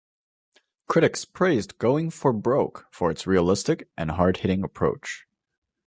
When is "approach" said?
4.63-5.27